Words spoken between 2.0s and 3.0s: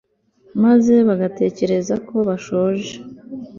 ko bashonje